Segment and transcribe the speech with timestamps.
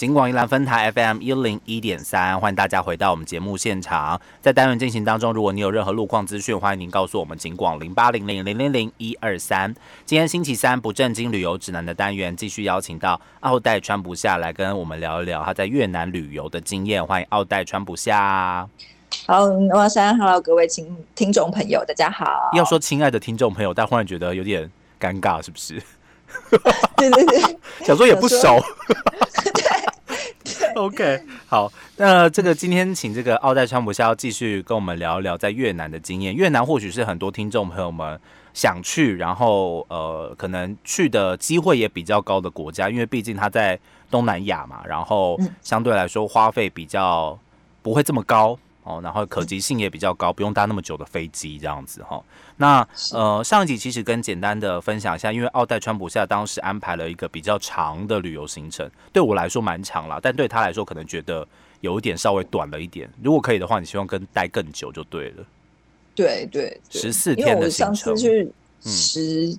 [0.00, 4.18] 金广宜兰分台 FM 一零一点三，欢迎大家回到我们节目现场。
[4.40, 7.36] 在单元进行当中，如果你有任何路况资讯，欢迎您告诉我们。
[7.36, 9.74] 金广零八零零零零零一二三。
[10.06, 17.04] 今天星期三不正经旅游指南的单元，继续邀请到奥黛川不下来跟我们聊一聊他在越南旅游的经验。
[17.04, 18.66] 欢迎奥黛川不下。
[19.26, 19.44] 好，
[19.74, 22.48] 哇山，Hello，各位听听众朋友，大家好。
[22.56, 25.78] 要说亲爱的听众朋友，但忽然觉得有点尴尬，是不是？
[26.96, 28.58] 对对对，想说也不熟。
[30.74, 36.34] 对， OK，好，那这个今天请这个奥黛川普夏要继续跟我们聊一聊在越南的经验。
[36.34, 38.18] 越南或许是很多听众朋友们
[38.54, 43.78] 想去，然后呃，可能去的机会也比较高的国家，因为毕竟它在
[44.10, 47.38] 东南亚嘛，然后相对来说花费比较
[47.82, 48.58] 不会这么高。
[48.82, 52.22] 哦，然后可及性也比较高，不用搭那么久的飞机这样子哈。
[52.56, 61.46] 那呃，上一集其实跟简单的分享一下，因为奥黛川普夏当时安排了一个比较长的旅游行程，对我来说蛮长了，但对他来说可能觉得
[61.80, 63.08] 有一点稍微短了一点。
[63.22, 65.44] 如果可以的话，你希望跟待更久就对了。
[66.14, 69.58] 对对，十四天的行程，是十。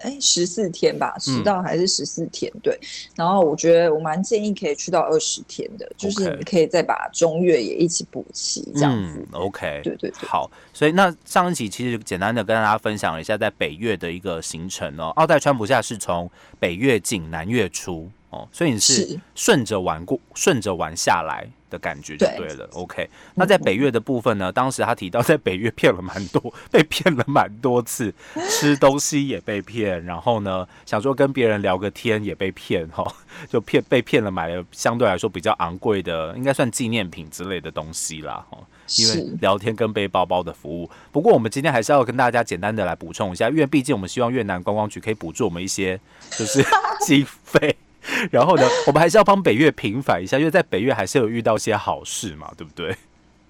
[0.00, 2.52] 哎，十四天吧，十到还是十四天？
[2.62, 2.78] 对。
[3.14, 9.26] 然后我觉得我蛮建议可以去到二十天的，就是你可以再把中越也一起补齐这样子。
[9.32, 10.28] OK，对对对。
[10.28, 15.12] 好，所以那上一集其实简单的跟大家分享了一下在北越的一个行程哦。
[15.16, 21.46] 奥黛川普夏是从北越进，南越出哦，所以你是顺着玩过，顺着玩下来。
[21.70, 23.08] 的感觉就对了，OK。
[23.34, 24.50] 那在北越的部分呢？
[24.52, 28.12] 当时他提到在北越骗了蛮多，被骗了蛮多次，
[28.50, 33.06] 吃东西也被骗，然后呢，想说跟别人聊个天也被骗，哈，
[33.48, 38.58] 就骗被骗了买了相对来说比较昂贵的，应该算纪念品之类的东西啦，哈。
[38.98, 40.90] 因为聊天跟背包包的服务。
[41.12, 46.00] 不过我们今天还是要跟大家简单的来补充一下，因为毕竟我们希望越南观光局可以补助我们一些
[46.36, 46.60] 就是
[47.06, 47.76] 经费。
[48.30, 52.96] 然后呢，我们还是要帮北越平反一下，因为在北越还是有遇到些好事嘛，对不对？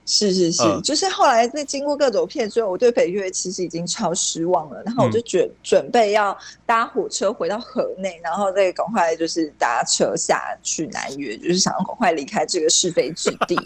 [0.06, 4.82] 是是是，就是后来在经过各种骗之后，我对北越其实已经超失望了。
[4.84, 13.56] 然后我就准准备要搭火车回到河内，然后再赶快就是搭车下去南越，就是想要赶快离开这个是非之地。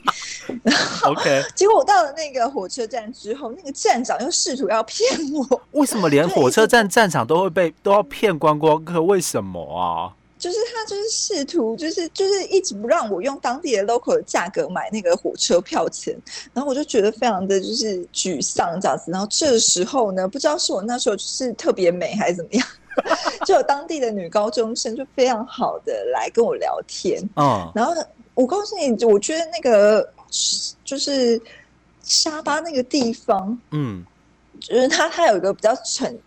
[1.04, 5.62] OK，结果我到了那个火车站之后，那个站长又试图要骗我。
[5.70, 9.00] 为什么连火车站站长都会被都要骗观光客？
[9.00, 10.12] 为什么啊？
[10.38, 16.14] 就是他就是试图就是就是一直不让我用当地的 local 的价格买那个火车票钱，
[16.52, 19.10] 然后我就觉得非常的就是沮丧这样子。
[19.10, 22.66] 然后这时候呢，不知道是我那时候就是特别美还是怎么样，
[23.46, 27.18] 就有当地的女高中生就非常好的来跟我聊天。
[27.36, 27.94] 嗯，然后
[28.34, 30.06] 我告诉你，我觉得那个
[30.84, 31.40] 就是
[32.02, 34.04] 沙巴那个地方，嗯，
[34.60, 36.18] 就是它它有一个比较沉。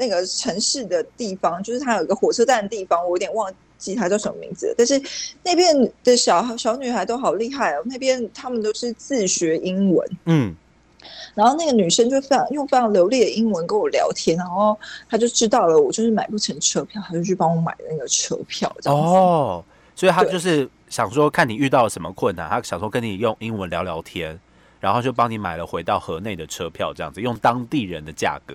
[0.00, 4.74] 那个城市的地方，就是它有一个火车站的地方，我有点忘记它叫什么名字。
[4.78, 4.98] 但是
[5.44, 10.54] 那边的小小女孩都好厉害哦，那边他们都是自学英文，嗯，
[11.34, 19.62] 然后那个女生就非常用非常流利的英文跟我聊天，然后她就知道了我就是买不成车票，她就去帮我买那个车票，这样哦，
[19.94, 24.40] 所以她就是想说看你遇到了什么困难，她想说跟你用英文聊聊天，
[24.80, 28.54] 然后就帮你买了回到河内的车票，这样子用当地人的价格。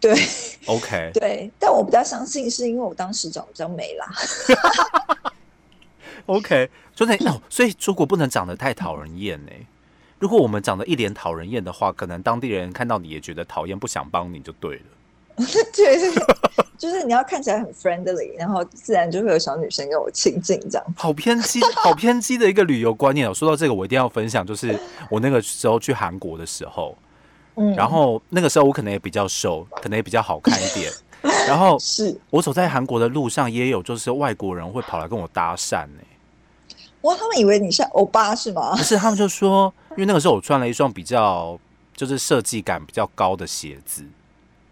[0.00, 0.14] 对，
[0.66, 4.12] OK，对，但我比较相信是因为我当时长得比较美啦。
[6.26, 9.52] OK，所以哦，所以如果不能长得太讨人厌呢？
[10.18, 14.82] 如果我们长得一脸讨人厌的话，可能当地人看到你也觉得讨厌，不想帮你就对了。
[15.74, 15.98] 对，
[16.78, 20.86] 就是你要看起来很 friendly，然后自然就会有小女生跟我亲近这样。
[20.96, 23.34] 好偏激，好偏激的一个旅游观念哦。
[23.34, 24.78] 说到这个，我一定要分享，就是
[25.10, 26.96] 我那个时候去韩国的时候。
[27.76, 30.92] 然后那个时候我可能也比较瘦， 可能也比较好看一点。
[31.48, 36.00] 然后是我走在韩国的路上，也有就是外国人会跑来跟我搭讪呢。
[37.02, 38.74] 哇，他们以为你是欧巴是吗？
[38.76, 41.58] 不是，他们就说，因为那个时候我穿了一双比较
[41.94, 44.04] 就是设计感比较高的鞋子，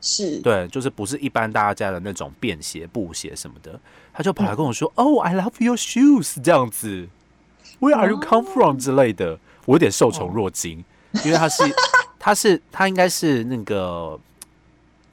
[0.01, 3.79] 是对，就是不是一般大家的那种便鞋、布鞋什么的。
[4.13, 7.09] 他就跑来跟我说：“哦，I love your shoes。”这样子
[7.81, 9.39] ，Where are you come from 之类的。
[9.65, 10.85] 我有点受宠若惊，
[11.25, 11.63] 因为他是。
[12.25, 14.17] 他是他应该是那个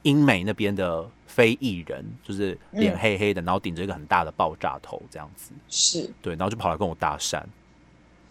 [0.02, 7.42] 英美那边的非裔人，就是脸黑黑的，然后顶着一个很大的爆炸头这样子，是对，然后就跑来跟我搭讪。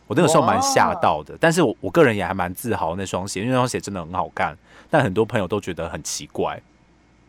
[0.08, 4.58] 我那个时候蛮吓到的，但是我我个人也还蛮自豪那双鞋，因为那双鞋真的很好看。
[4.90, 6.58] 但很多朋友都觉得很奇怪，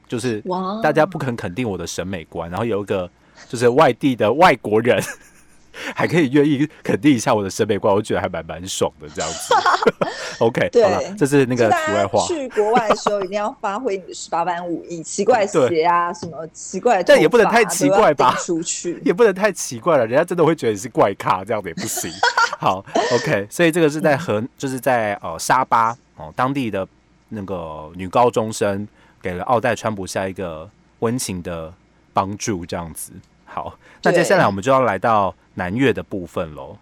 [0.06, 0.40] 就是
[0.80, 3.10] 大家不肯肯定我的审美观，然后有一个
[3.48, 5.02] 就是外地的外国人
[5.94, 9.54] 还可以愿意肯定一下我的审美观，我觉得还蛮蛮爽的这样子。
[10.46, 12.26] OK，对，这是那个题外话。
[12.26, 18.34] 去国外的时候一定要发挥你的十八般武艺，奇怪鞋啊，什么奇怪，但也不能太奇怪吧？
[18.40, 22.10] 出去 也不能太奇怪了，人家真的会觉得你是怪咖，这样子也不行。
[22.58, 22.84] 好
[23.14, 26.86] ，OK，所以这个是在和就是在呃沙巴哦当地的
[27.28, 28.86] 那个女高中生
[29.22, 31.72] 给了奥黛川普下一个温情的
[32.12, 33.12] 帮助，这样子。
[33.44, 36.76] 好，那接下来我们就要来到南越的部分喽。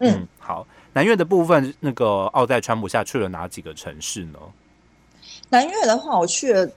[0.00, 4.38] 嗯，好，南越的部分，那个奥黛川普下去了哪几个城市呢？
[5.48, 6.68] 南越的话，我去了，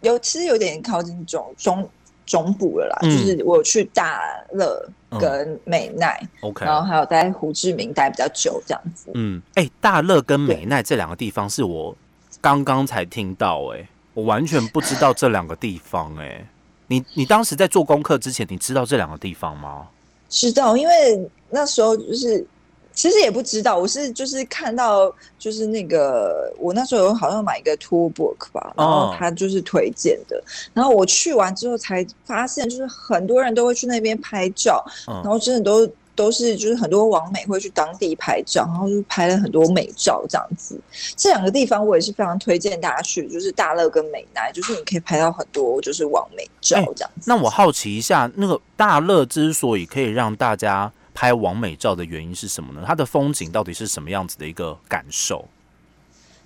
[0.00, 1.88] 有其实有点靠近中中
[2.26, 4.20] 中部了啦，就是我去大
[4.52, 4.88] 乐
[5.20, 9.10] 跟美奈，OK，然后还有在胡志明待比较久这样子。
[9.14, 11.96] 嗯，哎，大乐跟美奈这两个地方是我
[12.40, 16.46] 刚刚才听到，哎，我完全不知道这两个地方，哎。
[16.86, 19.88] 你你当时在做功课之前，你知道这两个地方吗？
[20.28, 22.46] 知道，因为那时候就是
[22.94, 30.42] 其实也不知道，我是就是看到就是那个我那时候好像买一个 tour book 吧，然后他就是推荐的，
[30.72, 35.90] 然后我去完之后才发现，就是很多人都会去那边拍照，然后真的都。
[36.16, 40.80] 都是就是很多网美会去当地拍照，然后就拍了很多美照这样子。
[41.16, 47.28] 这两个地方我也是非常推荐大家去，就是大乐跟美奈，就是你可以拍到很多就是网美照这样子。
[47.28, 52.84] 那我好奇一下，那个大乐之所以可以让大家拍完美照的原因是什么呢？
[52.86, 55.46] 它的风景到底是什么样子的一个感受？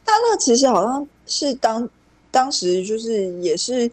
[0.05, 1.89] 大乐其实好像是当
[2.31, 3.91] 当时就是也是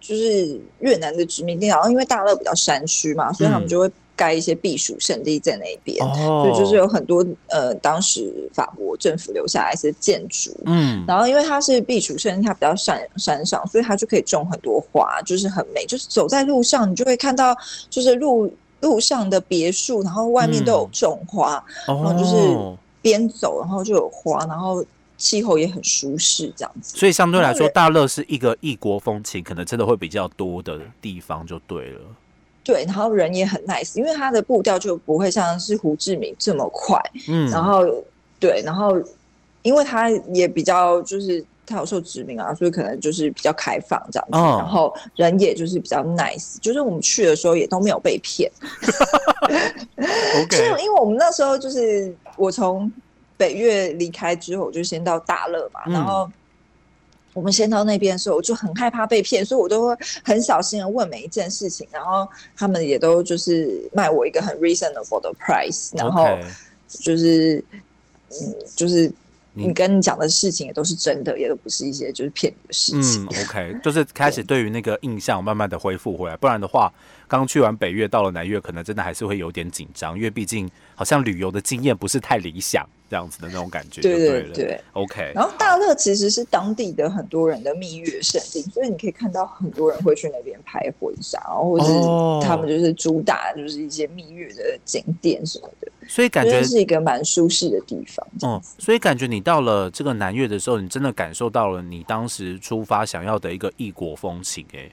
[0.00, 3.90] 就是越南的殖民地，然后因为大乐比较山区嘛，所以他们就会。
[4.14, 15.86] 盖一些避暑胜地在那边，所以就是有很多呃，当时法国政府留下来一些建筑，嗯，然后因为它是避暑胜地，它比较山山上，所以它就可以种很多花，就是很美。
[15.86, 17.56] 就是走在路上，你就会看到，
[17.88, 22.36] 就是路路上的别墅，然后外面都有种花，然后就是
[23.00, 24.84] 边走，然后就有花，然后
[25.16, 26.98] 气候也很舒适，这样子。
[26.98, 32.00] 所以相对来说，大乐是一个异国风情，可能真的会比较多的地方，就对了。
[32.64, 37.00] 对，然后人也很 nice，因为他的步调就不会像是胡志明这么快。
[37.28, 37.84] 嗯，然后
[38.38, 39.00] 对，然后
[39.62, 44.38] 因为他也比较就是他有受殖民啊，所以可能就是比较开放这样子。
[44.38, 48.50] 然后人也就是比较 nice，就是我们去的时候也都没有被骗。
[50.42, 52.92] OK， 是因为我们那时候就是我从
[53.36, 56.30] 北越离开之后，我就先到大乐嘛，然后。
[57.34, 66.26] 我们先到那边的时候，我就很害怕被骗，所以我都会很小心的问每一件事情，然后他们也都就是卖我一个很 reasonable 的 price，然后
[66.86, 67.64] 就是
[68.28, 69.10] 嗯，就是
[69.54, 73.24] 你跟你讲的事情也都是真的，也都不是一些就是骗你的事情。
[73.24, 76.92] 嗯，OK，就是开始对于那个印象慢慢的恢复回来，不然的话，
[77.38, 82.86] 刚去完北越到了南越，可能真的还是会有点紧张，因为毕竟好像旅游的经验不是太理想。
[83.10, 85.32] 这样子的那种感觉，对对对，OK。
[85.34, 91.92] 然后大乐其实是当地的很多人的蜜月圣地，所以你可以看到很多人会去那边拍婚纱，然后或者是
[92.48, 98.26] 他们就是主打就是一些蜜月的景点什么的，所以感觉是一个蛮舒适的地方。
[98.46, 104.90] 嗯，所以感觉你到了这个南越的时候，你真的感受到了你当时出发想要的一个异国风情， 哎，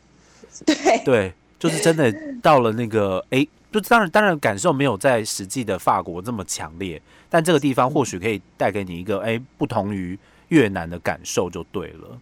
[0.65, 2.11] 对对，就是真的
[2.41, 3.45] 到了那个哎。
[3.71, 10.17] 就当然，当然感受没有在实际的法国这么强烈，但这个地方或许可以带给你一个哎不同于
[10.47, 12.17] 越南的感受就对了。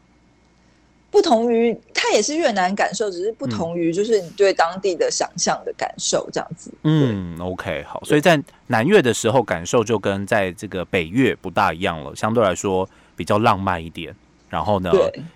[1.09, 6.69] 不同于它也是越南感受，只是不同于就是你对当地的想象的感受这样子。
[6.83, 8.37] 嗯，OK，好，所以在
[8.67, 14.13] 南越的时候感受就跟在这个北越不大一样了，相对来说比较浪漫一点。
[14.49, 14.91] 然后呢，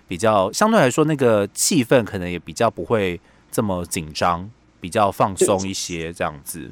[0.06, 3.18] 比较相对来说那个气氛可能也比较不会
[3.52, 4.50] 这么紧张。
[4.82, 6.68] 比较放松一些，这样子。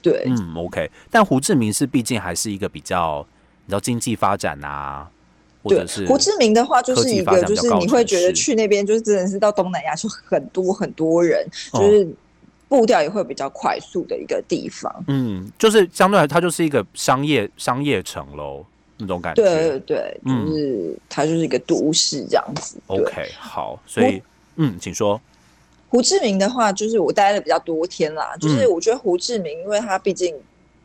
[0.00, 0.90] 对，嗯，OK。
[1.10, 3.18] 但胡志明市毕竟还是一个比较，
[3.66, 5.06] 你知道经济发展啊，
[5.62, 12.08] 或者是胡志明的话，就是一个就是你会觉得去那边就是真的是到东南亚就很多很多人，就是
[12.66, 15.04] 步调也会比较快速的一个地方。
[15.08, 18.64] 嗯，就是相对来，它就是一个商业商业城喽，
[18.96, 19.42] 那种感觉。
[19.42, 22.78] 对对，就是它就是一个都市这样子。
[22.86, 24.22] OK，好，所以
[24.56, 25.20] 嗯，请说。
[25.88, 28.36] 胡志明的话，就是我待了比较多天啦。
[28.40, 30.34] 就是我觉得胡志明，因为它毕竟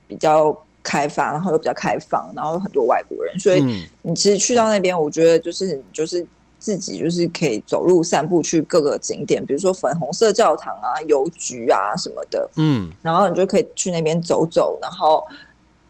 [0.08, 6.26] 比较开发，然后又比较开放，然后有很多外国人，所以你其实去到那边，我觉得就是就是
[6.60, 12.50] 自己就是可以走路散步去各个景点，比如说粉红色教堂啊、邮局啊什么的。
[12.56, 15.26] 嗯，然后你就可以去那边走走，然后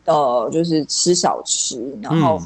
[0.06, 2.42] 呃，就是吃小吃，然后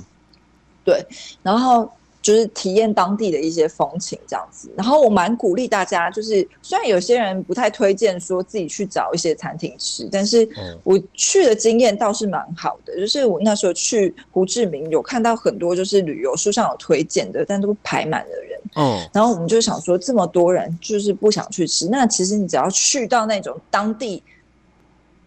[0.83, 1.05] 对，
[1.41, 1.89] 然后
[2.23, 4.71] 就是体验当地的一些风情这样子。
[4.75, 10.47] 然后我蛮鼓励大家，就是虽然有些人不太推荐说自己去找一些餐厅吃，但是
[10.83, 12.97] 我去的经验倒是蛮好的。
[12.97, 18.59] 就是我那时候去胡志明，有看到很多就是旅游书上有推荐的，但都排满了人。
[18.75, 24.23] 嗯，然后我们就想说，这么多人就是不想去吃，那其实你只要去到那种当地。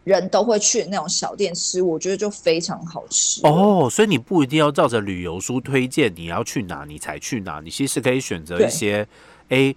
[0.06, 3.88] 人都会去那种小店吃，我觉得就非常好吃哦。
[3.90, 7.60] 所以你不一定要照着旅游书推荐你要去哪，你才去哪。
[7.60, 9.04] 你其实可以选择一些，
[9.48, 9.75] 诶，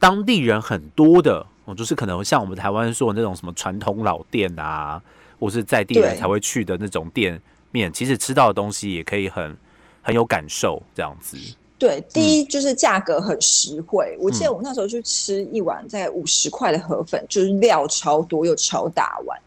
[0.00, 5.00] 当地人很多的，哦，就是可能像我们台湾说的那种什么传统老店啊，
[5.38, 9.56] 或是在地人才会去的那种店面，其实吃到的东西也可以很
[10.02, 11.38] 很有感受，这样子。
[11.78, 14.16] 对，第一就是价格很实惠。
[14.20, 19.38] 我记得我那时候去吃一碗在五十块的河粉，就是料超多又超大碗，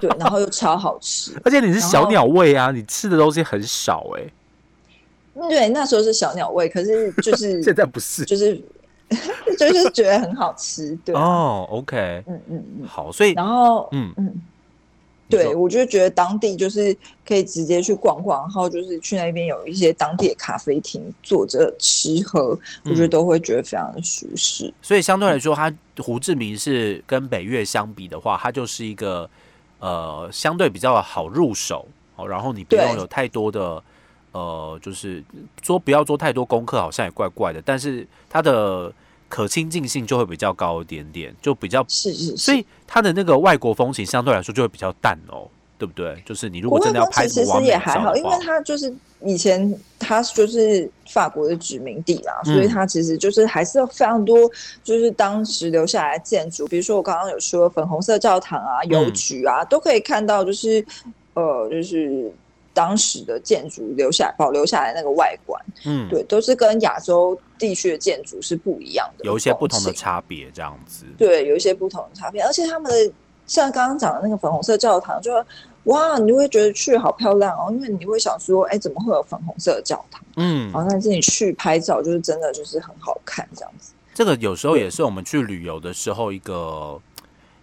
[0.00, 1.32] 对，然后又超好吃。
[1.44, 4.22] 而且你是小鸟胃啊，你吃的东西很少哎。
[5.48, 8.58] 对，那时候是小鸟胃，可是就是 现在不是，就是
[9.58, 10.98] 就是觉得很好吃。
[11.04, 14.42] 对哦，OK，嗯嗯嗯，好，所以然后嗯嗯。
[15.28, 24.72] 对，我就觉得当地就是可以直接去逛逛，然后就是去那边有一些当地的咖啡厅坐着吃喝，我觉得都会觉得非常的舒适。
[24.82, 29.28] 所以相对来说，它胡志明是跟北越相比的话，它就是一个
[29.78, 33.82] 呃相对比较好入手哦，然后你不用有太多的
[34.32, 35.24] 呃，就是
[35.62, 38.92] 说不要做太多功课，好像也怪怪的，但是它的。
[39.34, 46.22] 可亲近性就会比较高一点点，就比较是是，所以它的那个外国风情相对来说就会比较淡哦，对不对？
[46.24, 54.48] 就是你如果真的要拍其实也还好，因为它就是以前它就是法国的殖民地啦，所以它其实就是还是有非常多
[54.84, 60.86] 就是当时留下来的建筑，比如说我刚刚有说粉红色教堂啊、邮局啊，都可以看到，就是
[61.34, 62.32] 呃，就是。
[62.74, 71.06] 当时的建筑留下保留下来那个外观，嗯，对，都是跟亚洲地区的建筑是不一样的，有一些不同的差别，这样子。
[71.16, 73.12] 对，有一些不同的差别，而且他们的
[73.46, 75.32] 像刚刚讲的那个粉红色教堂，就
[75.84, 80.20] 哇，你会觉得去好漂亮哦，因为你会想说，哎，怎么会有粉红色的教堂？
[80.36, 83.92] 嗯，然后但是你去拍照，就是真的就是很好看这样子。
[84.12, 87.00] 这个有时候也是我们去旅游的时候一个。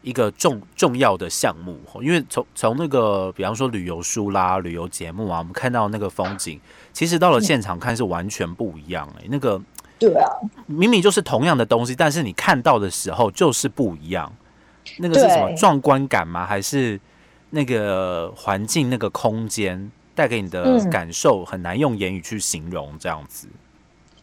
[0.01, 6.59] 一个重重要的项目，因为从从那个比方说旅游书啦、旅游节目啊，我们看到那个风景，
[6.91, 9.25] 其实到了现场看是完全不一样哎。
[9.29, 9.61] 那个
[9.99, 10.27] 对啊，
[10.65, 14.31] 明明就是同样的东西，但是你看到的时候就是不一样。
[14.97, 16.45] 那个是什么壮观感吗？
[16.45, 16.99] 还是
[17.51, 22.97] 那个环境、那个空间带给你的感受很难用言语去形容？
[22.97, 23.47] 这样子，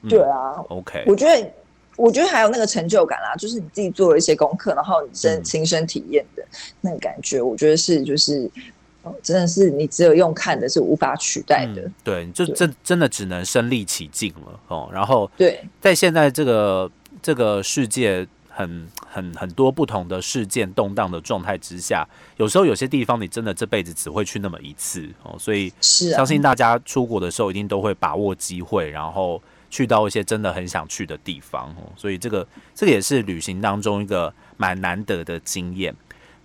[0.09, 1.49] 对啊，OK，我觉得。
[1.99, 6.45] 我觉得还有那个成就感啦，就是你自己做了一些功课，然后你身亲身体验的
[6.81, 8.49] 那个感觉，我觉得是就是，
[9.21, 11.91] 真的是你只有用看的是无法取代的。
[12.05, 14.89] 对，就真真的只能身临其境了哦。
[14.93, 16.89] 然后对，在现在这个
[17.21, 29.43] 这个世界很很很多不同的事件动荡的状态之下，有时候有些地方你真的这辈子只会去那么一次哦，所以是相信大家出国的时候一定都会把握机会，然后。
[29.71, 35.95] 去到一些真的很想去的地方哦，所以这个这个也是旅行当中一个蛮难得的经验。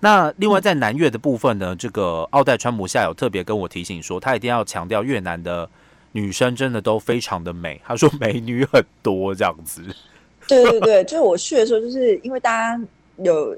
[0.02, 5.70] 那另外在南越的部分呢，这个奥黛川姆夏有特别跟我提醒说，他一定要强调越南的
[6.12, 9.82] 女生真的都非常的美，他说美女很多这样子。
[10.46, 12.84] 对对对，就是我去的时候，就是因为大家
[13.20, 13.58] 有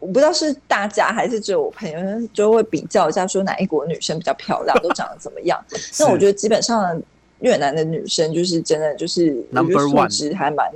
[0.00, 5.64] 我不知道是大家还是只有我朋友就会比较一下，说哪一国女生比较漂亮，都长得怎么样。
[6.00, 7.00] 那我觉得基本上。
[7.40, 10.66] 越南的女生就是真的就是，我觉得素质还蛮，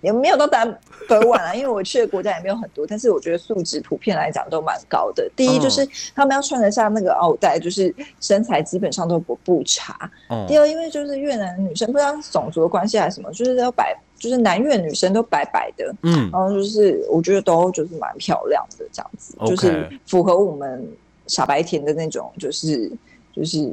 [0.00, 5.28] 也没有到 number one 啊， 因为我去的国家也没有很多，但是我觉得素质普遍来讲都蛮高的。
[5.34, 10.10] 第一就是他们要穿得下那个奥黛，就是身材基本上都不不差。
[10.46, 20.88] 第二，因为就是越南的女生不知道种族的关系还是什么，就是要白，就是南越女生都白白的，嗯，然后就是我觉得都就是蛮漂亮的这样子，就是符合我们
[21.26, 22.92] 傻白甜的那种，就是
[23.34, 23.72] 就是。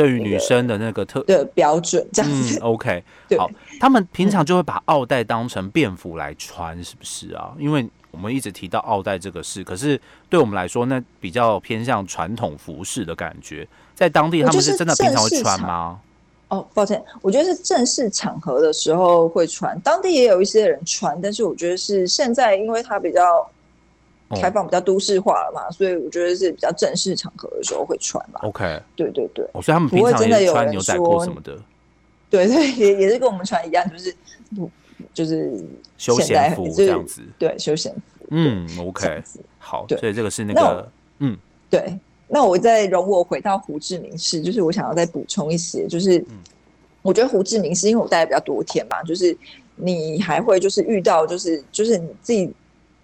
[0.00, 3.04] 对于女生的那个特的标准，这样子，OK，
[3.36, 7.52] 好，他们平常就会把奥黛当成便服来穿，是不是啊？
[7.58, 16.00] 因为我们一直提到奥黛这个事，可是对我们来说，那比较偏向传统服饰的感觉，在当地他们是真的平常会穿吗？
[16.48, 23.22] 哦，抱歉，我觉得是正式场合的时候会穿，当地也有一些人穿，但是我觉得是现在，因为它比较。
[24.36, 28.40] 开放比较都市化了嘛，所以我觉得是比较正式场合的时候会穿嘛。
[28.42, 31.58] OK，对对对，所以他们平常也穿牛仔裤什么的。
[32.28, 34.14] 对对，也也是跟我们穿一样，就是
[34.54, 34.70] 不
[35.12, 35.60] 就是
[35.98, 37.22] 休闲服这样子。
[37.38, 38.00] 对，休闲服。
[38.30, 39.22] 嗯，OK，
[39.58, 41.36] 好，所以这个是那个，嗯，
[41.68, 41.98] 对。
[42.32, 46.24] 那我再容我回到胡志明市，就是我想要再补充一些，就是
[47.02, 49.36] 我觉得胡志明市因为我待的比较多天嘛，就是
[49.74, 52.48] 你还会就是遇到就是就是你自己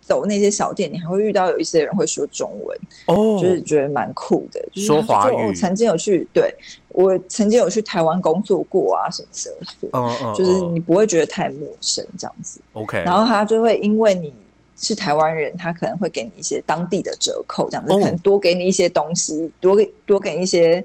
[0.06, 5.52] 走那些小店，你还会遇到有一些人会说中文哦，就是觉得蛮酷的，就是说华语。
[5.54, 6.54] 曾经有去对
[6.90, 9.50] 我曾经有去台湾工作过啊什么什
[9.90, 12.60] 么，嗯 嗯，就是你不会觉得太陌生这样子。
[12.74, 14.32] OK，然后他就会因为你
[14.76, 20.84] 是台湾人，他可能会给你一些当地的折扣，这样子可能多给你一些东西，多给多给一些。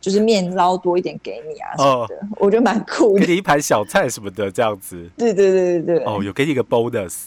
[0.00, 3.24] 就是面捞多一点给你啊什么的，我觉得蛮酷的。
[3.24, 5.08] 给你一盘小菜什么的这样子。
[5.16, 6.04] 对对对对对。
[6.04, 7.26] 哦，有给你一个 bonus，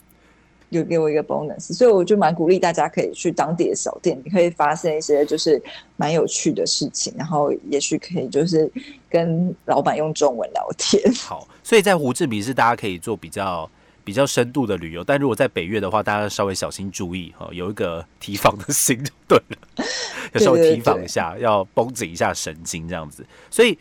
[0.70, 5.62] 有给我一个 bonus，所以我就蛮鼓励大家可以去当地的小店，你可以发现一些就是
[5.98, 8.72] 蛮有趣的事情，然后也许可以就是
[9.10, 11.02] 跟老板用中文聊天。
[11.14, 13.70] 好，所以在胡志明是大家可以做比较。
[14.06, 19.86] 比较深度的旅游，但如果在北越的话，大家稍微小心注意哈，有一个提防的心就对了，
[20.34, 23.26] 要稍微提防一下，要绷紧一下神经这样子。
[23.50, 23.76] 所以，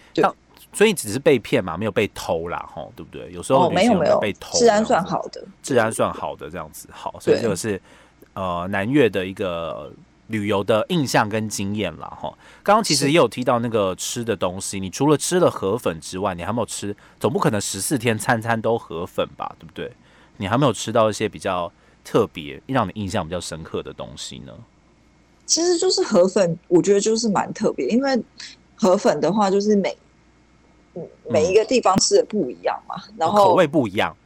[0.74, 3.30] 所以只是被骗嘛，没有被偷啦，吼，对不对？
[3.32, 6.88] 有时候没有没有被偷，治安算好的，治安算好的这样子。
[6.90, 7.80] 好，所以这个是
[8.34, 9.92] 呃南越的一个
[10.26, 12.32] 旅游的印象跟经验啦哈。
[12.62, 19.92] 刚刚其实也有提到那个吃的东西，你除了吃了河粉之外，你还没有吃，总不可能十四天餐餐都河粉吧，对不对？
[20.38, 21.70] 你还没有吃到一些比较
[22.02, 24.52] 特别、让你印象比较深刻的东西呢？
[25.46, 28.20] 其实就是河粉，我觉得就是蛮特别，因为
[28.74, 29.96] 河粉的话，就是每
[31.28, 34.16] 每一个地方吃的不一样嘛，然后口味不一样，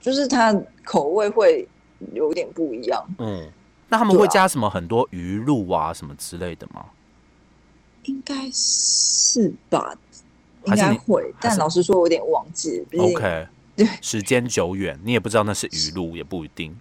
[0.00, 1.68] 就是它口味会
[2.12, 3.04] 有点不一样。
[3.18, 3.50] 嗯，
[3.88, 6.86] 那他们会加什么很多鱼露啊什么之类的吗？
[8.04, 9.96] 应该是吧，
[10.64, 12.86] 应该会，但老实说，我有点忘记。
[12.98, 13.46] OK。
[13.76, 16.72] 对，时间久远，你也不知道那是鱼露，也不一定。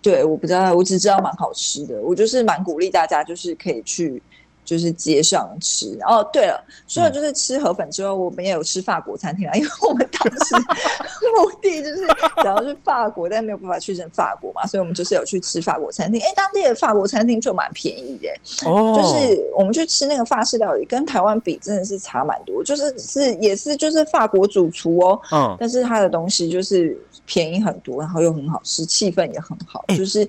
[0.00, 2.00] 对，我不知道，我只知道蛮好吃的。
[2.00, 4.22] 我就是蛮鼓励大家，就是可以去。
[4.64, 6.22] 就是街上吃哦。
[6.32, 9.54] 对了，除了就是吃河粉之外，我们也有吃法国餐厅啊。
[9.54, 10.54] 因为我们当时
[11.36, 16.20] 目的就是想要去法国，但没有办法去成法国嘛，所以我们就是有去吃法国餐厅。
[16.20, 18.94] 哎，当地的法国餐厅就蛮便宜的哦。
[18.96, 22.62] 就是我们去吃那个法式料理，跟台湾比真的是差蛮多。
[22.62, 30.28] 就是是也是就是法国主厨哦，嗯，但是他的东西就是便宜很多，然后又很好吃，气氛也很好，就是。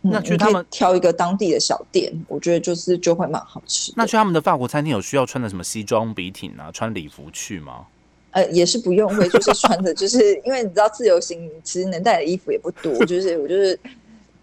[0.00, 3.92] 那去他们挑一个当地的小店，我觉得就是就会蛮好吃。
[3.96, 7.84] 那去他们的法国餐厅有需要穿的什么西装笔挺啊，穿礼服去吗？
[8.30, 13.78] 呃，也是不用，会就是穿的，就是 因为你知道自由行其实能带的衣服也不多，就是我就是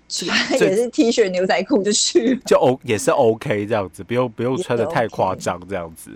[0.10, 6.12] 穿也是 T 恤牛仔裤就去，就 O 也是 OK 这样子，不用不用穿的太夸张这样子。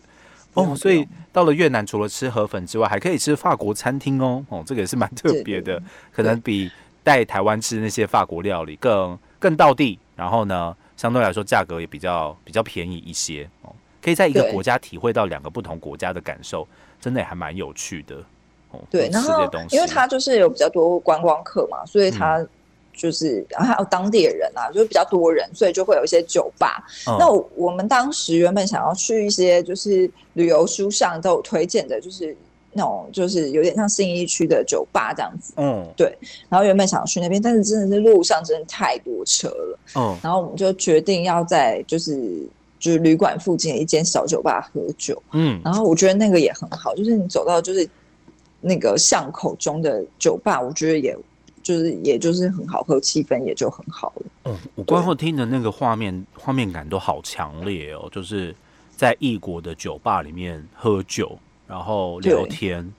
[0.56, 4.44] 哦，所以到了越南，除了吃河粉之外，还可以吃法国餐厅哦。
[4.50, 6.70] 哦，这个也是蛮特别的，可能比
[7.04, 9.18] 带台湾吃那些法国料理更。
[9.40, 13.74] 更到地，然后呢，相对来说价格也比较比较便宜一些哦。
[14.02, 16.68] 可以在一个国家体会到两个不同国家的感受，
[17.02, 18.16] 真的也还蛮有趣的
[18.72, 18.80] 哦。
[18.90, 22.46] 对，然后因为它就是有比较多观光客嘛，所以它
[22.94, 26.86] 就是然后还有当地的人啊，就是比较多人，所以就会有一些酒吧。
[27.18, 32.36] 那我们当时原本想要去一些就是旅游书上都有推荐的，就是。
[32.80, 36.18] 那种就是有点像新一区的酒吧这样子，嗯，对。
[36.48, 40.18] 然后原本想要去那边，但是真的是路上真的太多车了，嗯。
[40.24, 42.48] 然后我们就决定要在就是
[42.80, 45.60] 就是旅馆附近的一间小酒吧喝酒，嗯。
[45.62, 47.86] 然后我觉得那个也很好，就是你走到就是
[48.62, 51.18] 那个巷口中的酒吧，我觉得也
[51.62, 54.26] 就是也就是很好喝，气氛也就很好了。
[54.46, 58.56] 嗯，我观后听的那个画面画面感都好强烈哦，就是
[58.96, 61.38] 在异国的酒吧里面喝酒。
[61.70, 62.92] 然后聊天，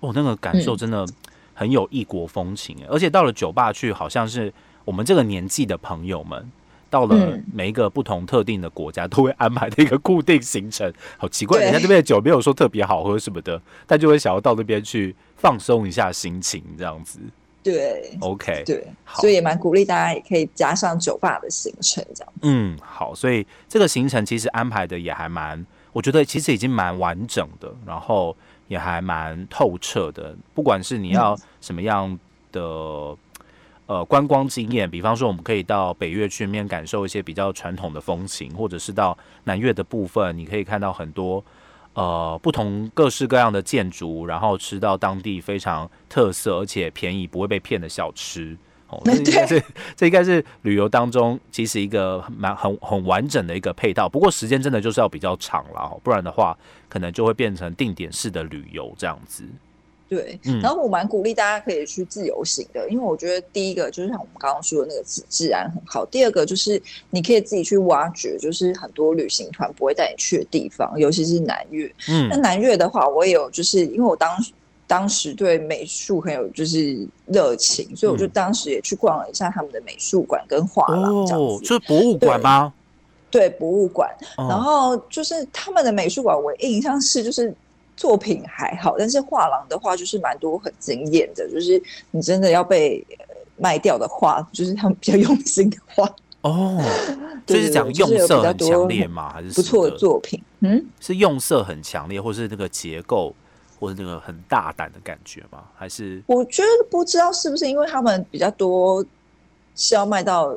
[0.00, 1.06] 哦，那个感受真的
[1.54, 4.52] 很有异国风情而且到了酒吧去，好像是
[4.84, 6.50] 我们这个年纪的朋友们，
[6.90, 10.92] 到了每一个不同特定的国家，都会安排的一个固定行程。
[11.18, 17.20] 好奇怪，人家这边的酒没有说特别好喝什么的，但就会想要到那边去放松一下心情，这样子。
[17.62, 22.32] 对，OK，对，所以也蛮鼓励大家也可以加上酒吧的行程，这样。
[22.42, 25.64] 嗯，好，所以这个行程其实安排的也还蛮。
[25.92, 28.36] 我觉得其实已经蛮完整的，然后
[28.68, 30.36] 也还蛮透彻的。
[30.54, 32.18] 不管是你要什么样
[32.52, 32.60] 的
[33.86, 41.44] 呃观光经验，比方说我们可以到北越去面感受一些比较传统的风情，或者是到南越的部分，你可以看到很多
[41.94, 48.56] 呃不同各式各样的建筑，然后吃到当地非常特色而且便宜不会被骗的小吃。
[49.04, 49.62] 这应该是
[49.96, 56.56] 这应该是旅游当中其实一个蛮很很完整的一个配套，不过时间真的就是要比较长了，不然的话
[56.88, 59.44] 可能就会变成定点式的旅游这样子。
[60.08, 71.86] 对，然后我蛮鼓励大家可以去自由行的，因为我觉得第一个就是像我们刚刚说的那个自治安很好，第二个就是你可以自己去挖掘，就是很多旅行团不会带你去的地方，尤其是南越。
[72.08, 74.36] 嗯，那南越的话，我也有就是因为我当
[74.90, 81.64] 当时对美术很有就是热情，所以我就当时也去逛了一下他们的美术馆跟画廊，这样子。
[81.64, 82.72] 是博物馆吗？
[83.30, 84.10] 对，博物馆。
[84.36, 87.54] 然后就是他们的美术馆，我印象是就是。
[87.96, 91.78] 作品还好，但是画廊的话就是蛮多很惊艳的，就是
[92.12, 93.04] 你真的要被
[93.58, 96.82] 卖掉的画，就是他们比较用心的画哦。
[97.44, 99.30] 就是讲用色很强烈吗？
[99.34, 100.42] 还是不错的作品？
[100.60, 103.34] 嗯，是用色很强烈，或是那个结构，
[103.80, 105.64] 或者那个很大胆的感觉吗？
[105.74, 109.04] 还是我觉得不知道是不是因为他们比较多
[109.74, 110.54] 是要卖到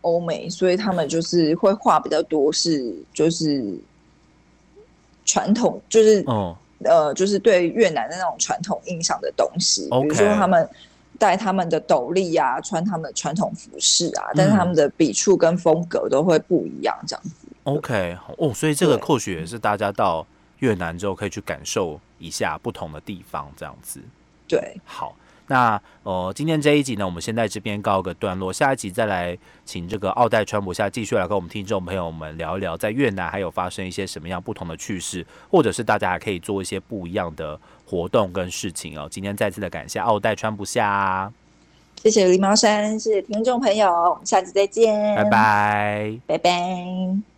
[0.00, 3.76] 欧美，所以他们就是会画比较多，是就是
[5.26, 6.56] 传统，就是哦。
[6.84, 10.68] 呃，就是对越南的那种传统印象的东西，比如说他们
[11.16, 17.46] 戴他们的斗笠啊，穿他们的传统服饰啊，但是他们的笔触跟风格都会不一样，这样子。
[17.62, 20.26] OK，哦，所以这个或许也是大家到
[20.58, 24.00] 越南之后可以去感受一下不同的地方，这样子。
[24.46, 25.14] 对，好。
[25.48, 39.06] 那呃，今天这一集呢，我们先在这边告个段落，下一集再来请这个奥黛川普下继续来跟我们听众朋友们聊一聊，在越南还有发生一些什么样不同的趣事，或者是大家还可以做一些不一样的活动跟事情哦。
[39.10, 41.30] 今天再次的感谢奥黛川普下，
[41.96, 47.31] 谢谢狸猫山，谢谢听众朋友，我们下次再见，拜拜，拜拜。